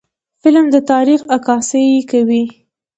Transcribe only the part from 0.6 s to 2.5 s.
د تاریخ عکاسي کوي